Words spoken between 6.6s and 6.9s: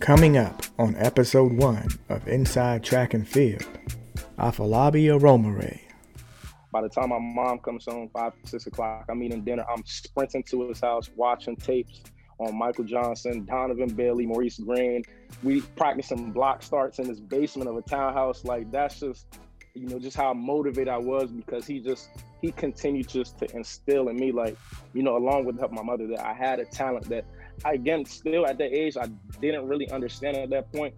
By the